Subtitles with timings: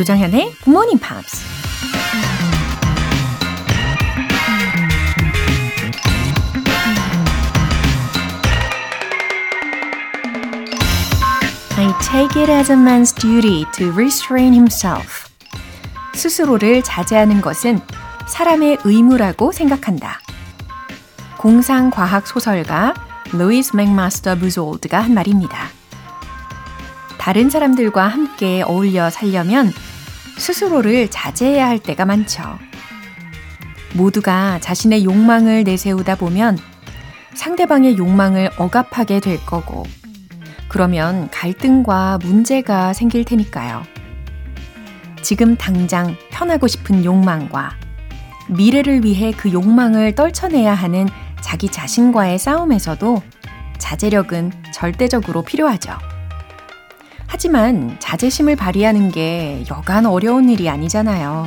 [0.00, 1.44] 조장현의 Good Morning Pops.
[11.76, 15.28] I take it as a man's duty to restrain himself.
[16.14, 17.82] 스스로를 자제하는 것은
[18.26, 20.18] 사람의 의무라고 생각한다.
[21.36, 22.94] 공상과학 소설가
[23.34, 25.68] 루이스 맥마스터 부졸드가 한 말입니다.
[27.18, 29.70] 다른 사람들과 함께 어울려 살려면
[30.40, 32.42] 스스로를 자제해야 할 때가 많죠.
[33.94, 36.58] 모두가 자신의 욕망을 내세우다 보면
[37.34, 39.84] 상대방의 욕망을 억압하게 될 거고,
[40.68, 43.82] 그러면 갈등과 문제가 생길 테니까요.
[45.22, 47.76] 지금 당장 편하고 싶은 욕망과
[48.48, 51.08] 미래를 위해 그 욕망을 떨쳐내야 하는
[51.40, 53.22] 자기 자신과의 싸움에서도
[53.78, 56.09] 자제력은 절대적으로 필요하죠.
[57.32, 61.46] 하지만 자제심을 발휘하는 게 여간 어려운 일이 아니잖아요.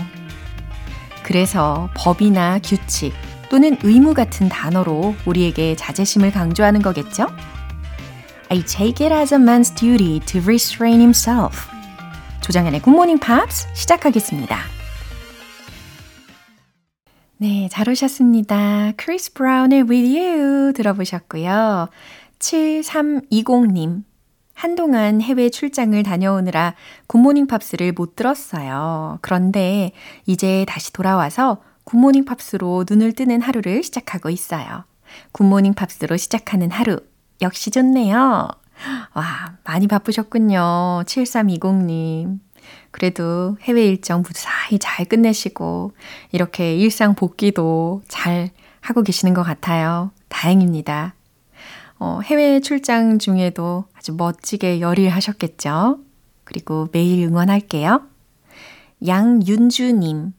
[1.23, 3.13] 그래서 법이나 규칙
[3.49, 7.27] 또는 의무 같은 단어로 우리에게 자제심을 강조하는 거겠죠?
[8.49, 11.67] I take it as a man's duty to restrain himself.
[12.39, 14.57] 조장현의 굿모닝 팝스 시작하겠습니다.
[17.37, 18.93] 네, 잘 오셨습니다.
[18.95, 21.89] 크리스 브라운의 With You 들어보셨고요.
[22.39, 24.12] 7320님.
[24.63, 26.75] 한동안 해외 출장을 다녀오느라
[27.07, 29.19] 굿모닝 팝스를 못 들었어요.
[29.21, 29.91] 그런데
[30.25, 34.85] 이제 다시 돌아와서 굿모닝 팝스로 눈을 뜨는 하루를 시작하고 있어요.
[35.33, 37.01] 굿모닝 팝스로 시작하는 하루
[37.41, 38.47] 역시 좋네요.
[39.13, 41.03] 와, 많이 바쁘셨군요.
[41.07, 42.39] 7320님.
[42.91, 45.91] 그래도 해외 일정 무사히 잘 끝내시고,
[46.31, 50.11] 이렇게 일상 복귀도 잘 하고 계시는 것 같아요.
[50.29, 51.15] 다행입니다.
[51.99, 55.97] 어, 해외 출장 중에도 아주 멋지게 열일하셨겠죠?
[56.43, 58.01] 그리고 매일 응원할게요.
[59.07, 60.33] 양윤주님.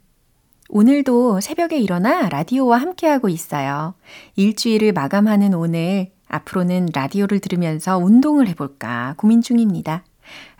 [0.68, 3.94] 오늘도 새벽에 일어나 라디오와 함께하고 있어요.
[4.36, 10.04] 일주일을 마감하는 오늘 앞으로는 라디오를 들으면서 운동을 해볼까 고민 중입니다.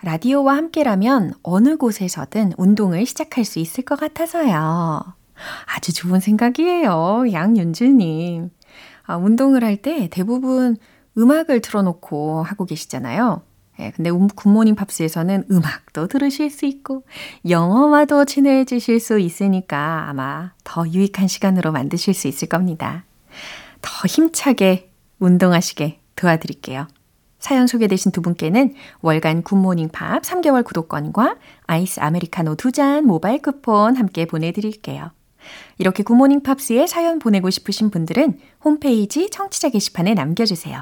[0.01, 5.03] 라디오와 함께라면 어느 곳에서든 운동을 시작할 수 있을 것 같아서요.
[5.67, 7.25] 아주 좋은 생각이에요.
[7.31, 8.49] 양윤주님.
[9.03, 10.77] 아, 운동을 할 때 대부분
[11.17, 13.41] 음악을 틀어놓고 하고 계시잖아요.
[13.79, 17.03] 예, 근데 굿모닝 팝스에서는 음악도 들으실 수 있고
[17.49, 23.03] 영어와도 친해지실 수 있으니까 아마 더 유익한 시간으로 만드실 수 있을 겁니다.
[23.81, 26.87] 더 힘차게 운동하시게 도와드릴게요.
[27.39, 31.35] 사연 소개되신 두 분께는 월간 굿모닝 팝스 3개월 구독권과
[31.67, 35.11] 아이스 아메리카노 두 잔 모바일 쿠폰 함께 보내드릴게요.
[35.77, 40.81] 이렇게 굿모닝 팝스에 사연 보내고 싶으신 분들은 홈페이지 청취자 게시판에 남겨주세요.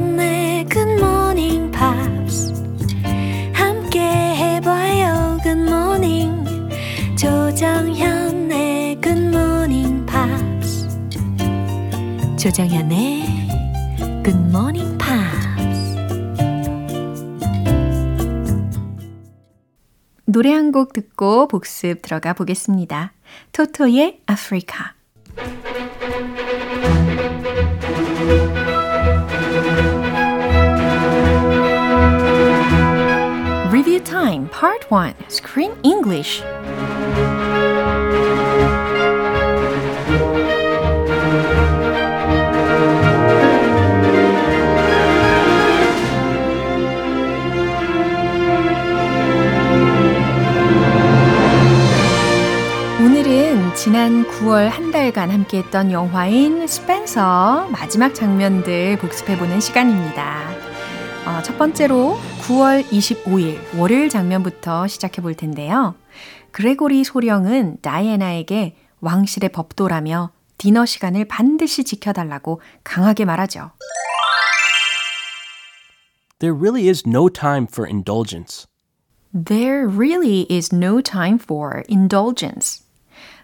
[12.41, 13.21] 조정현의
[14.23, 15.95] 굿모닝 팝스
[20.25, 23.13] 노래 한 곡 듣고 복습 들어가 보겠습니다.
[23.51, 24.95] 토토의 아프리카
[33.69, 36.43] Review Time Part 1 Screen English
[53.83, 60.51] 지난 9월 한 달간 함께했던 영화인 스펜서 마지막 장면들 복습해보는 시간입니다.
[61.25, 65.95] 어, 첫 번째로 9월 25일 월요일 장면부터 시작해 볼 텐데요.
[66.51, 70.29] 그레고리 소령은 다이애나에게 왕실의 법도라며
[70.59, 73.71] 디너 시간을 반드시 지켜달라고 강하게 말하죠.
[76.37, 78.67] There really is no time for indulgence.
[79.33, 82.90] There really is no time for indulgence.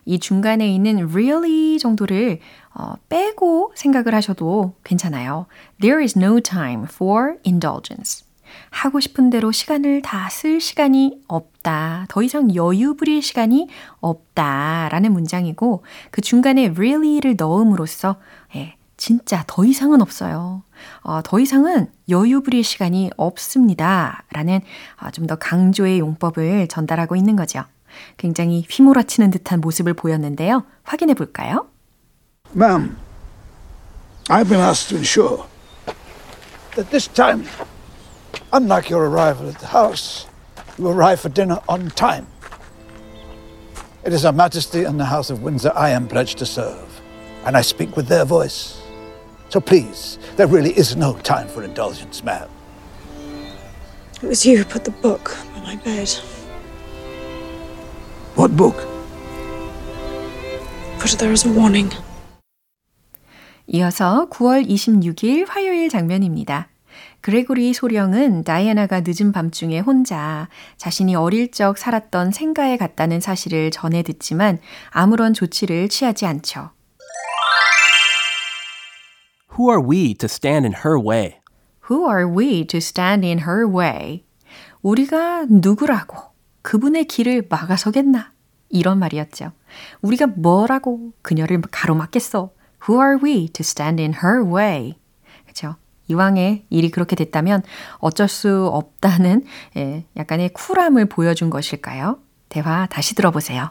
[0.07, 2.39] 이 중간에 있는 really 정도를
[2.73, 5.47] 어, 빼고 생각을 하셔도 괜찮아요.
[5.81, 8.25] There is no time for indulgence.
[8.69, 12.05] 하고 싶은 대로 시간을 다 쓸 시간이 없다.
[12.07, 13.67] 더 이상 여유 부릴 시간이
[13.99, 14.87] 없다.
[14.89, 18.15] 라는 문장이고, 그 중간에 really를 넣음으로써,
[18.55, 20.63] 예, 진짜 더 이상은 없어요.
[21.03, 24.23] 어, 더 이상은 여유 부릴 시간이 없습니다.
[24.31, 24.61] 라는
[25.01, 27.63] 어, 좀더 강조의 용법을 전달하고 있는 거죠.
[28.16, 30.64] 굉장히 휘몰아치는 듯한 모습을 보였는데요.
[30.82, 31.68] 확인해 볼까요?
[32.54, 32.96] Ma'am,
[34.28, 35.46] I've been asked to ensure
[36.76, 37.44] that this time,
[38.52, 40.26] unlike your arrival at the house,
[40.78, 42.26] you arrive for dinner on time.
[44.04, 47.00] It is Her Majesty and the House of Windsor I am pledged to serve,
[47.44, 48.82] and I speak with their voice.
[49.48, 52.48] So please, there really is no time for indulgence, ma'am.
[54.22, 56.08] It was you who put the book by my bed.
[58.37, 58.85] What book?
[60.99, 61.89] Put it there as a warning.
[63.65, 66.69] 이어서 9월 26일 화요일 장면입니다.
[67.21, 74.59] 그레고리 소령은 다이애나가 늦은 밤중에 혼자 자신이 어릴 적 살았던 생가에 갔다는 사실을 전해 듣지만
[74.91, 76.69] 아무런 조치를 취하지 않죠.
[79.57, 81.39] Who are we to stand in her way?
[81.89, 84.25] Who are we to stand in her way?
[84.83, 86.26] 우리가 누구라고
[86.67, 88.33] 그분의 길을 막아서겠나?
[88.67, 89.53] 이런 말이었죠.
[90.01, 92.49] 우리가 뭐라고 그녀를 가로막겠어?
[92.89, 94.95] Who are we to stand in her way?
[95.43, 95.77] 그렇죠.
[96.09, 97.63] 이왕에 일이 그렇게 됐다면
[97.99, 99.45] 어쩔 수 없다는
[99.77, 102.19] 예, 약간의 쿨함을 보여준 것일까요?
[102.49, 103.69] 대화 다시 들어보세요.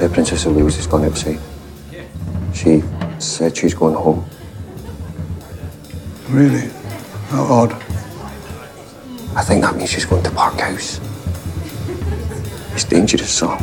[0.00, 1.42] Uh, Princess Louise has gone out of sight.
[2.54, 2.82] She
[3.18, 4.24] said she's going home.
[6.30, 6.70] Really?
[7.28, 7.76] How odd.
[9.36, 11.02] I think that means she's going to Park House.
[12.77, 13.59] It's dangerous, Sam.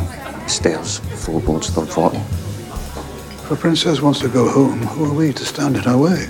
[0.47, 2.21] Stairs, floorboards, third rotten.
[3.43, 6.27] If a princess wants to go home, who are we to stand in her way?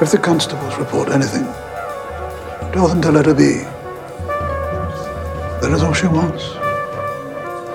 [0.00, 1.46] If the constables report anything,
[2.72, 3.64] tell them to let her be.
[5.60, 6.44] That is all she wants.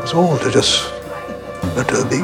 [0.03, 0.93] It's all to just
[1.75, 2.21] let her be.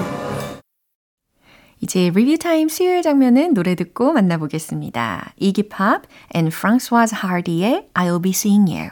[1.80, 5.34] 이제 리뷰 타임 수요일 장면은 노래 듣고 만나보겠습니다.
[5.38, 6.04] 이기 팝
[6.36, 8.90] and Francoise Hardy의 I'll be seeing you.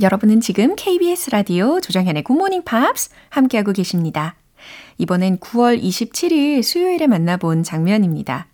[0.00, 4.34] 여러분은 지금 KBS 라디오 조정현의 굿모닝 팝스 함께하고 계십니다.
[4.96, 8.46] 이번엔 9월 27일 수요일에 만나본 장면입니다.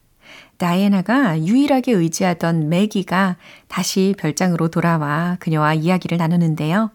[0.57, 3.37] 다이애나가 유일하게 의지하던 매기가
[3.69, 6.91] 다시 별장으로 돌아와 그녀와 이야기를 나누는데요.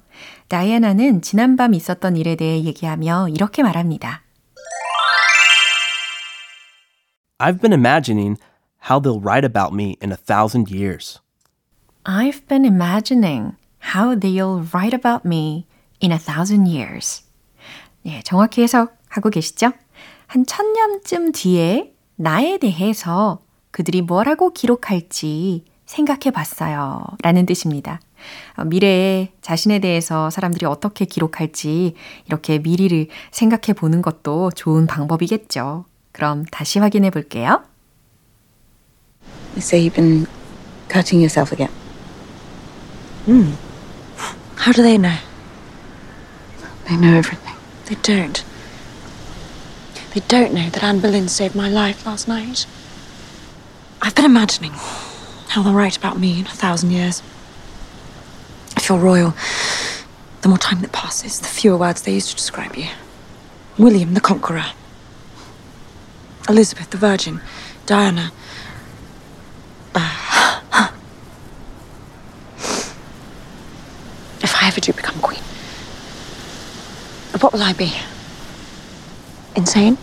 [0.49, 4.23] 다이애나는 지난밤 있었던 일에 대해 얘기하며 이렇게 말합니다.
[7.39, 8.37] I've been imagining
[8.89, 11.21] how they'll write about me in a thousand years.
[12.03, 13.60] I've been imagining
[13.95, 15.65] how they'll write about me
[16.01, 17.23] in a thousand years.
[18.03, 19.71] 네, 정확히 해석하고 계시죠?
[20.27, 23.41] 한 천년쯤 뒤에 나에 대해서
[23.71, 27.03] 그들이 뭐라고 기록할지 생각해 봤어요.
[27.21, 27.99] 라는 뜻입니다.
[28.65, 31.95] 미래에 자신에 대해서 사람들이 어떻게 기록할지
[32.27, 35.85] 이렇게 미리를 생각해 보는 것도 좋은 방법이겠죠.
[36.11, 37.63] 그럼 다시 확인해 볼게요.
[39.57, 40.27] Say you've been
[40.89, 41.71] cutting yourself again.
[44.61, 45.17] How do they know?
[46.87, 47.55] They know everything.
[47.85, 48.45] They don't.
[50.13, 52.67] They don't know that Anne Boleyn saved my life last night.
[54.03, 54.73] I've been imagining
[55.47, 57.23] how they'll write about me in a thousand years.
[58.77, 59.33] If you're royal,
[60.41, 62.89] the more time that passes, the fewer words they use to describe you.
[63.79, 64.73] William the Conqueror.
[66.47, 67.41] Elizabeth the Virgin.
[67.87, 68.31] Diana.
[74.61, 75.41] I ever do become queen,
[77.41, 77.89] what will I be?
[79.57, 79.97] Insane?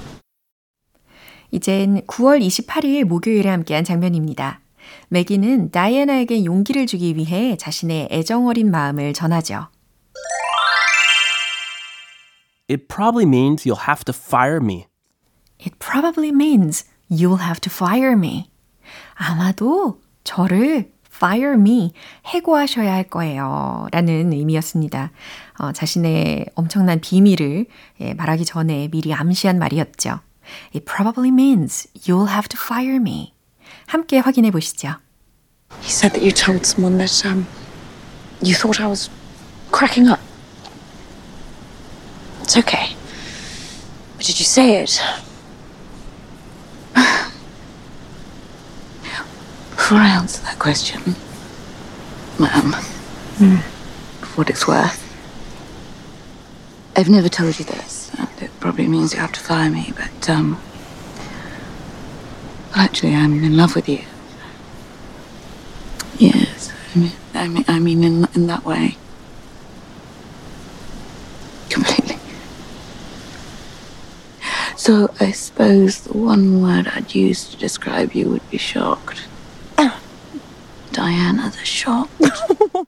[1.52, 4.60] 이젠 9월 28일 목요일에 함께한 장면입니다.
[5.08, 9.68] 매기는 다이애나에게 용기를 주기 위해 자신의 애정 어린 마음을 전하죠.
[12.68, 14.86] It probably means you'll have to fire me.
[15.60, 18.50] It probably means you'll have to fire me.
[19.14, 21.92] 아마도 저를 fire me,
[22.26, 23.88] 해고하셔야 할 거예요.
[23.90, 25.10] 라는 의미였습니다.
[25.58, 27.66] 어, 자신의 엄청난 비밀을
[28.00, 30.20] 예, 말하기 전에 미리 암시한 말이었죠.
[30.74, 33.34] It probably means you'll have to fire me.
[33.86, 34.96] 함께 확인해 보시죠.
[35.82, 37.46] He said that you told someone that um,
[38.40, 39.10] you thought I was
[39.72, 40.20] cracking up.
[42.42, 42.94] It's okay.
[44.16, 45.02] But did you say it?
[49.88, 51.00] Before I answer that question,
[52.38, 52.72] ma'am,
[54.20, 55.02] for what it's worth,
[56.94, 60.28] I've never told you this, and it probably means you have to fire me, but,
[60.28, 60.60] um,
[62.66, 64.04] well, actually, I'm in love with you.
[66.18, 66.70] Yes.
[66.94, 68.98] I mean, I mean, I mean in, in that way.
[71.70, 72.18] Completely.
[74.76, 79.22] So I suppose the one word I'd use to describe you would be shocked.
[81.08, 82.28] Diana the shocked.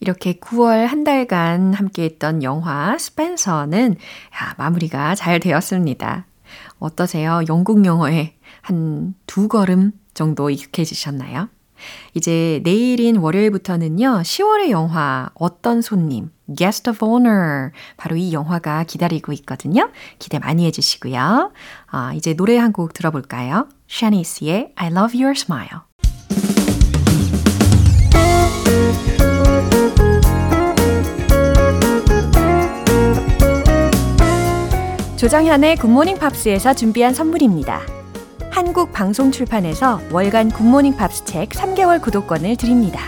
[0.00, 6.26] 이렇게 9월 한 달간 함께했던 영화 스펜서는 야, 마무리가 잘 되었습니다.
[6.80, 7.42] 어떠세요?
[7.48, 11.48] 영국 영어에 한 두 걸음 정도 익숙해지셨나요?
[12.14, 17.70] 이제 내일인 월요일부터는요, 10월의 영화, 어떤 손님, Guest of Honor.
[17.96, 19.90] 바로 이 영화가 기다리고 있거든요.
[20.18, 21.52] 기대 많이 해주시고요.
[21.86, 23.68] 아, 이제 노래 한 곡 들어볼까요?
[23.88, 25.80] 샤니스의 I Love Your Smile.
[35.22, 37.80] 조정현의 굿모닝 팝스에서 준비한 선물입니다.
[38.50, 43.00] 한국 방송 출판에서 월간 굿모닝 팝스 책 3개월 구독권을 드립니다.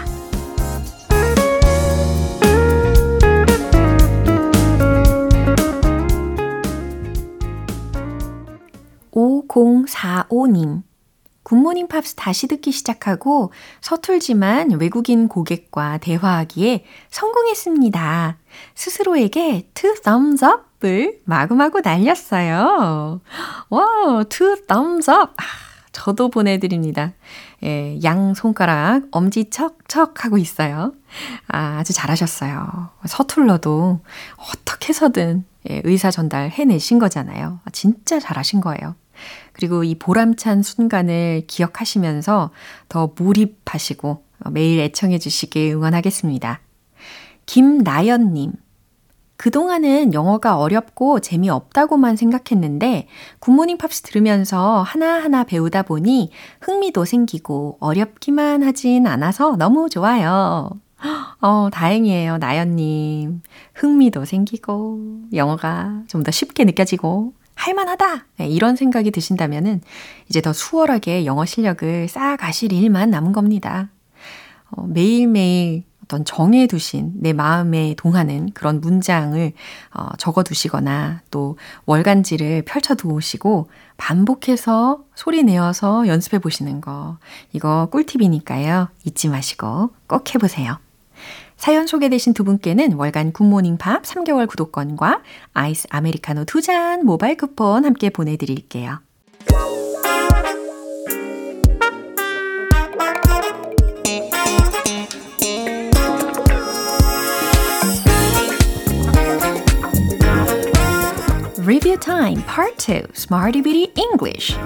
[9.11, 10.83] (5045님)
[11.43, 18.39] 굿모닝 팝스 다시 듣기 시작하고 서툴지만 외국인 고객과 대화하기에 성공했습니다.
[18.77, 23.21] 스스로에게 two thumbs up 을 마구마구 날렸어요.
[23.71, 25.33] 와우, two thumbs up.
[25.37, 25.43] 아,
[25.93, 27.13] 저도 보내드립니다.
[27.63, 30.93] 예, 양 손가락 엄지 척척 하고 있어요.
[31.49, 32.91] 아, 아주 잘하셨어요.
[33.07, 34.01] 서툴러도
[34.37, 37.61] 어떻게 해서든 예, 의사 전달 해내신 거잖아요.
[37.73, 38.95] 진짜 잘하신 거예요.
[39.53, 42.51] 그리고 이 보람찬 순간을 기억하시면서
[42.89, 46.61] 더 몰입하시고 매일 애청해 주시길 응원하겠습니다.
[47.47, 48.53] 김나연님.
[49.37, 53.09] 그동안은 영어가 어렵고 재미없다고만 생각했는데
[53.41, 60.71] 굿모닝 팝스 들으면서 하나하나 배우다 보니 흥미도 생기고 어렵기만 하진 않아서 너무 좋아요.
[61.41, 63.43] 어, 다행이에요, 나연님.
[63.75, 64.99] 흥미도 생기고,
[65.35, 68.27] 영어가 좀 더 쉽게 느껴지고, 할만하다!
[68.39, 69.83] 네, 이런 생각이 드신다면은
[70.31, 73.91] 이제 더 수월하게 영어 실력을 쌓아가실 일만 남은 겁니다.
[74.71, 79.53] 어, 매일매일 어떤 정해 두신 내 마음에 동하는 그런 문장을
[79.95, 81.57] 어, 적어 두시거나 또
[81.87, 87.19] 월간지를 펼쳐 두시고 반복해서 소리 내어서 연습해 보시는 거.
[87.53, 88.89] 이거 꿀팁이니까요.
[89.05, 90.79] 잊지 마시고 꼭 해보세요.
[91.57, 95.23] 사연 소개되신 두 분께는 월간 굿모닝 팝 3개월 구독권과
[95.55, 98.99] 아이스 아메리카노 두 잔 모바일 쿠폰 함께 보내드릴게요.
[111.95, 114.57] Review Time Part 2 Smarty Bitty English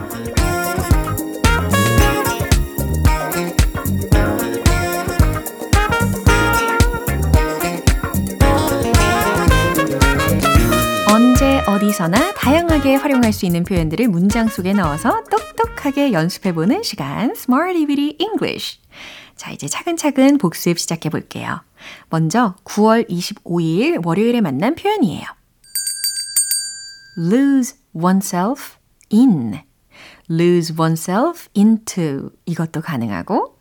[11.10, 18.16] 언제 어디서나 다양하게 활용할 수 있는 표현들을 문장 속에 넣어서 똑똑하게 연습해보는 시간 Smarty Bitty
[18.18, 18.78] English
[19.36, 21.60] 자, 이제 차근차근 복습 시작해 볼게요.
[22.10, 25.37] 먼저 9월 25일 월요일에 만난 표현이에요.
[27.18, 28.78] Lose oneself
[29.12, 29.60] in,
[30.30, 33.58] lose oneself into 이것도 가능하고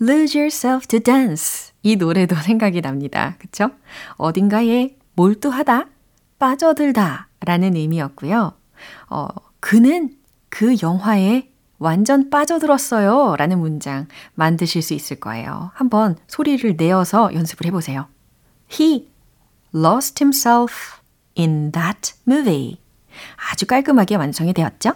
[0.00, 3.36] lose yourself to dance 이 노래도 생각이 납니다.
[3.38, 3.70] 그쵸?
[4.16, 5.86] 어딘가에 몰두하다,
[6.38, 8.52] 빠져들다 라는 의미였고요.
[9.10, 9.28] 어,
[9.60, 10.14] 그는
[10.48, 15.70] 그 영화에 완전 빠져들었어요 라는 문장 만드실 수 있을 거예요.
[15.74, 18.06] 한번 소리를 내어서 연습을 해보세요.
[18.70, 19.08] He
[19.74, 21.00] lost himself
[21.36, 22.78] in that movie.
[23.50, 24.94] 아주 깔끔하게 완성이 되었죠?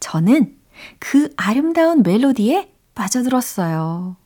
[0.00, 0.56] 저는
[0.98, 4.16] 그 아름다운 멜로디에 빠져들었어요.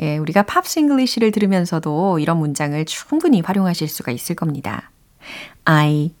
[0.00, 4.90] 예, 우리가 Pops English를 들으면서도 이런 문장을 충분히 활용하실 수가 있을 겁니다.
[5.64, 6.14] I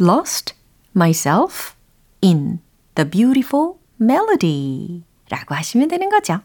[0.00, 0.54] lost
[0.96, 1.74] myself
[2.22, 2.60] in
[2.94, 6.40] the beautiful melody 라고 하시면 되는 거죠.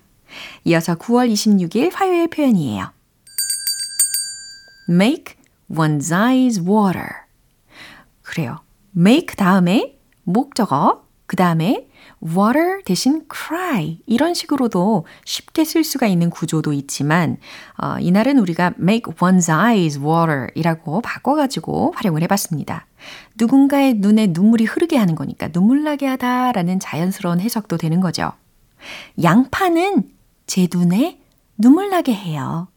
[0.63, 2.91] 이어서 9월 26일 화요일 표현이에요.
[4.89, 5.35] make
[5.69, 7.07] one's eyes water.
[8.21, 8.61] 그래요.
[8.95, 11.87] Make 다음에 목적어, 그 다음에
[12.23, 17.37] water 대신 cry 이런 식으로도 쉽게 쓸 수가 있는 구조도 있지만
[17.81, 22.87] 어, 이날은 우리가 make one's eyes water 이라고 바꿔가지고 활용을 해봤습니다.
[23.37, 28.31] 누군가의 눈에 눈물이 흐르게 하는 거니까 눈물 나게 하다라는 자연스러운 해석도 되는 거죠.
[29.21, 30.09] 양파는
[30.47, 31.21] 제 눈에
[31.57, 32.67] 눈물 나게 해요.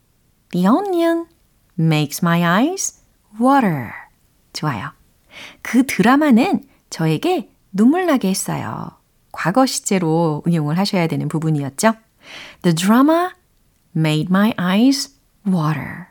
[0.50, 1.26] The onion
[1.78, 3.00] makes my eyes
[3.40, 3.90] water.
[4.52, 5.01] 좋아요.
[5.62, 8.90] 그 드라마는 저에게 눈물 나게 했어요.
[9.32, 11.94] 과거 시제로 응용을 하셔야 되는 부분이었죠.
[12.62, 13.30] The drama
[13.96, 15.10] made my eyes
[15.46, 16.06] water.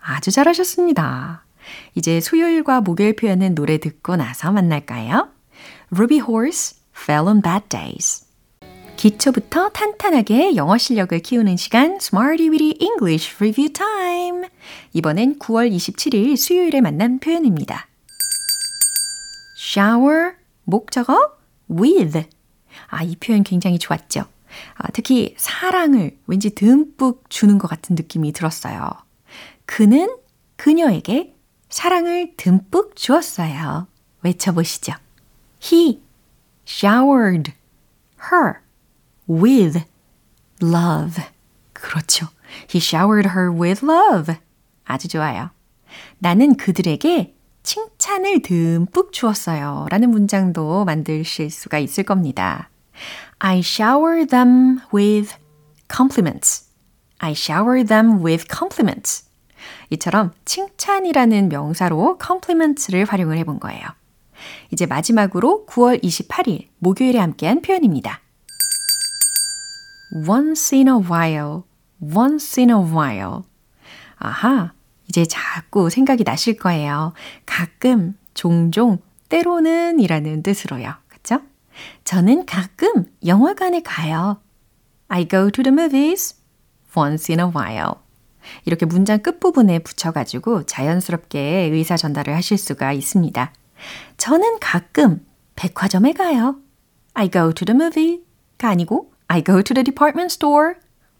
[0.00, 1.44] 아주 잘하셨습니다.
[1.94, 5.28] 이제 수요일과 목요일 표현은 노래 듣고 나서 만날까요?
[5.92, 8.26] Ruby Horse, Fell on Bad Days.
[8.96, 14.48] 기초부터 탄탄하게 영어 실력을 키우는 시간 Smarty Weedy English Review Time.
[14.92, 17.88] 이번엔 9월 27일 수요일에 만난 표현입니다.
[19.62, 20.32] Shower
[20.64, 21.36] 목적어
[21.70, 22.28] with.
[22.88, 24.24] 아, 이 표현 굉장히 좋았죠.
[24.74, 28.90] 아, 특히 사랑을 왠지 듬뿍 주는 것 같은 느낌이 들었어요.
[29.64, 30.16] 그는
[30.56, 31.34] 그녀에게
[31.68, 33.86] 사랑을 듬뿍 주었어요.
[34.22, 34.94] 외쳐보시죠.
[35.62, 36.02] He
[36.66, 37.52] showered
[38.32, 38.54] her
[39.28, 39.84] with
[40.60, 41.24] love.
[41.72, 42.26] 그렇죠.
[42.68, 44.34] He showered her with love.
[44.84, 45.50] 아주 좋아요.
[46.18, 49.86] 나는 그들에게 칭찬을 듬뿍 주었어요.
[49.90, 52.70] 라는 문장도 만드실 수가 있을 겁니다.
[53.38, 55.36] I shower them with
[55.94, 56.66] compliments.
[57.18, 59.28] I shower them with compliments.
[59.90, 63.82] 이처럼 칭찬이라는 명사로 compliments를 활용을 해본 거예요.
[64.72, 68.20] 이제 마지막으로 9월 28일 목요일에 함께한 표현입니다.
[70.28, 71.62] once in a while,
[72.00, 73.42] once in a while.
[74.16, 74.72] 아하,
[75.12, 77.12] 이제 자꾸 생각이 나실 거예요.
[77.44, 78.96] 가끔, 종종,
[79.28, 80.94] 때로는 이라는 뜻으로요.
[81.06, 81.42] 그쵸?
[82.04, 84.40] 저는 가끔 영화관에 가요.
[85.08, 86.34] I go to the movies
[86.96, 87.96] once in a while.
[88.64, 93.52] 이렇게 문장 끝부분에 붙여가지고 자연스럽게 의사 전달을 하실 수가 있습니다.
[94.16, 95.26] 저는 가끔
[95.56, 96.56] 백화점에 가요.
[97.12, 100.76] I go to the movie가 아니고 I go to the department store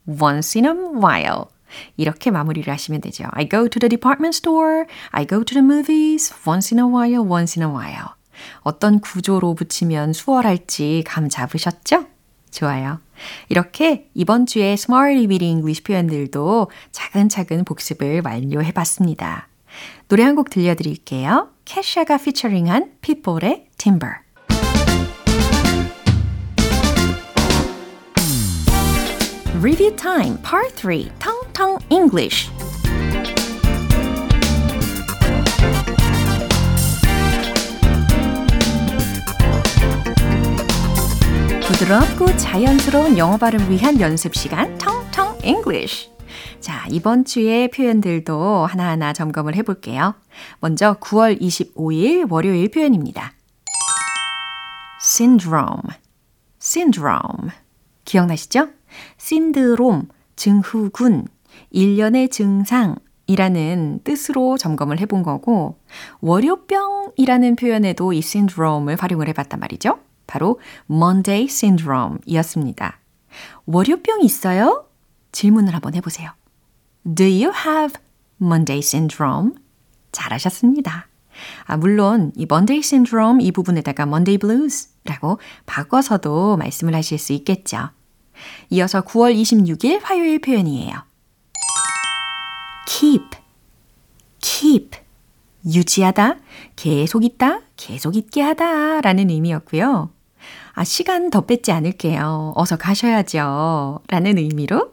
[0.06, 1.51] once in a while.
[1.96, 3.24] 이렇게 마무리를 하시면 되죠.
[3.32, 4.84] I go to the department store.
[5.10, 8.08] I go to the movies once in a while, once in a while.
[8.60, 12.06] 어떤 구조로 붙이면 수월할지 감 잡으셨죠?
[12.50, 13.00] 좋아요.
[13.48, 19.48] 이렇게 이번 주에 Smarty Weedy English 표현들도 차근차근 복습을 완료해 봤습니다.
[20.08, 21.48] 노래 한 곡 들려드릴게요.
[21.64, 24.16] 캐샤가 피처링한 핏볼의 Timber.
[29.60, 32.50] Review Time Part 3 텅 텅 English
[41.66, 46.10] 부드럽고 자연스러운 영어 발음 위한 연습 시간 텅텅 English
[46.60, 50.14] 자, 이번 주의 표현들도 하나하나 점검을 해 볼게요.
[50.60, 53.32] 먼저 9월 25일 월요일 표현입니다.
[55.02, 55.82] syndrome,
[56.60, 57.50] syndrome.
[58.04, 58.68] 기억나시죠?
[59.18, 61.26] 신드롬, 증후군,
[61.72, 65.78] 일련의 증상이라는 뜻으로 점검을 해본 거고,
[66.20, 69.98] 월요병이라는 표현에도 이 syndrome을 활용을 해봤단 말이죠.
[70.26, 73.00] 바로 Monday syndrome 이었습니다.
[73.66, 74.86] 월요병 있어요?
[75.32, 76.30] 질문을 한번 해보세요.
[77.04, 78.00] Do you have
[78.40, 79.52] Monday syndrome?
[80.12, 81.08] 잘하셨습니다.
[81.64, 87.90] 아, 물론 이 Monday syndrome 이 부분에다가 Monday blues라고 바꿔서도 말씀을 하실 수 있겠죠.
[88.70, 91.11] 이어서 9월 26일 화요일 표현이에요.
[92.86, 93.24] Keep,
[94.40, 95.02] keep.
[95.64, 96.36] 유지하다,
[96.74, 100.10] 계속 있다, 계속 있게 하다 라는 의미였고요.
[100.74, 102.54] 아, 시간 더 뺏지 않을게요.
[102.56, 104.00] 어서 가셔야죠.
[104.08, 104.92] 라는 의미로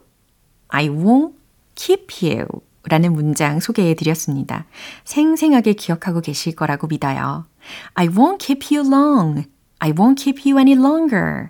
[0.68, 1.34] I won't
[1.74, 2.46] keep you
[2.84, 4.66] 라는 문장 소개해 드렸습니다.
[5.04, 7.46] 생생하게 기억하고 계실 거라고 믿어요.
[7.94, 9.46] I won't keep you long.
[9.80, 11.48] I won't keep you any longer.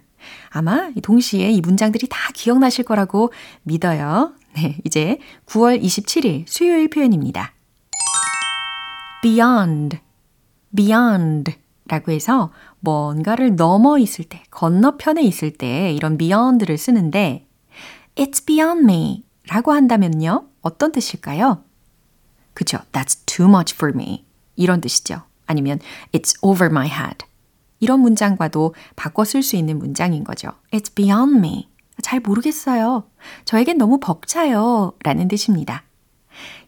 [0.50, 4.32] 아마 동시에 이 문장들이 다 기억나실 거라고 믿어요.
[4.56, 7.52] 네, 이제 9월 27일 수요일 표현입니다.
[9.22, 9.98] beyond,
[10.74, 11.54] beyond
[11.86, 17.46] 라고 해서 뭔가를 넘어 있을 때, 건너편에 있을 때 이런 beyond를 쓰는데
[18.14, 20.46] it's beyond me 라고 한다면요.
[20.62, 21.64] 어떤 뜻일까요?
[22.54, 22.78] 그쵸.
[22.92, 24.24] That's too much for me.
[24.56, 25.22] 이런 뜻이죠.
[25.46, 25.80] 아니면
[26.12, 27.26] it's over my head.
[27.80, 30.52] 이런 문장과도 바꿔 쓸 수 있는 문장인 거죠.
[30.70, 31.69] It's beyond me.
[32.02, 33.04] 잘 모르겠어요.
[33.44, 34.92] 저에겐 너무 벅차요.
[35.02, 35.84] 라는 뜻입니다.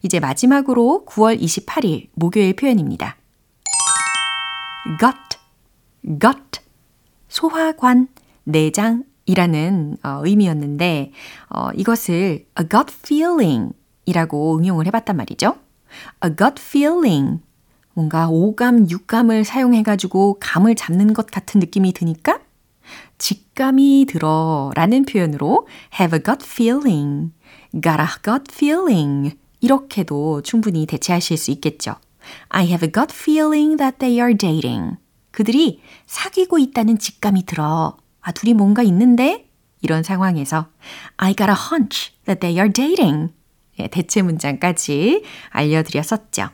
[0.01, 3.17] 이제 마지막으로 9월 28일 목요일 표현입니다.
[4.99, 5.39] gut,
[6.19, 6.61] gut,
[7.27, 8.07] 소화관,
[8.43, 11.11] 내장이라는 어, 의미였는데
[11.49, 13.73] 어, 이것을 a gut feeling
[14.05, 15.55] 이라고 응용을 해봤단 말이죠.
[16.25, 17.41] a gut feeling
[17.93, 22.39] 뭔가 오감, 육감을 사용해가지고 감을 잡는 것 같은 느낌이 드니까
[23.17, 25.67] 직감이 들어 라는 표현으로
[25.99, 27.31] have a gut feeling,
[27.73, 31.95] got a gut feeling 이렇게도 충분히 대체하실 수 있겠죠.
[32.49, 34.97] I have a gut feeling that they are dating.
[35.31, 37.97] 그들이 사귀고 있다는 직감이 들어.
[38.21, 39.49] 아, 둘이 뭔가 있는데?
[39.81, 40.67] 이런 상황에서
[41.17, 43.33] I got a hunch that they are dating.
[43.79, 46.49] 예, 대체 문장까지 알려드렸었죠.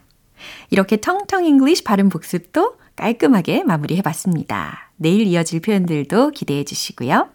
[0.70, 4.89] 이렇게 텅텅 English 발음 복습도 깔끔하게 마무리해 봤습니다.
[5.00, 7.30] 내일 이어질 표현들도 기대해 주시고요.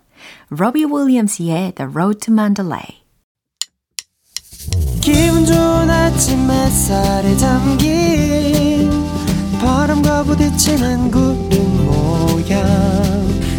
[0.51, 3.05] 로비 윌리엄스의 The Road to Mandalay.
[5.01, 8.91] 기분 좋은 아침 햇살에 담긴
[9.61, 12.65] 바람과 부딪히는 구름 모양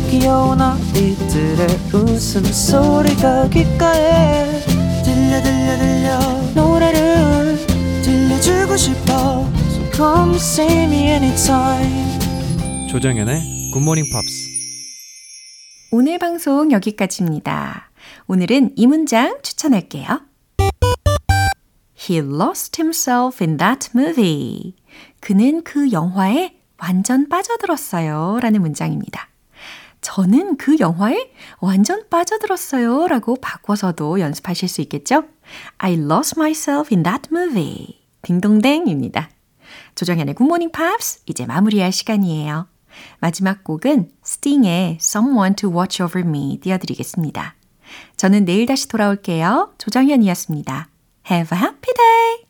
[0.09, 4.61] 귀여운 아이들의 웃음소리가 귓가에
[5.03, 6.19] 들려 들려 들려
[6.55, 7.57] 노래를
[8.03, 12.14] 들려주고 싶어 So come see me anytime
[12.95, 14.47] 조정연의 굿모닝 팝스
[15.91, 17.91] 오늘 방송 여기까지입니다.
[18.27, 20.21] 오늘은 이 문장 추천할게요.
[21.99, 24.75] He lost himself in that movie.
[25.19, 28.39] 그는 그 영화에 완전 빠져들었어요.
[28.41, 29.27] 라는 문장입니다.
[29.99, 33.07] 저는 그 영화에 완전 빠져들었어요.
[33.09, 35.25] 라고 바꿔서도 연습하실 수 있겠죠?
[35.79, 37.99] I lost myself in that movie.
[38.21, 39.29] 딩동댕입니다.
[39.95, 42.73] 조정현의 굿모닝 팝스 이제 마무리할 시간이에요.
[43.19, 47.55] 마지막 곡은 스팅의 Someone to Watch Over Me 띄워드리겠습니다.
[48.17, 49.73] 저는 내일 다시 돌아올게요.
[49.77, 50.89] 조정현이었습니다.
[51.29, 52.44] Have a happy day!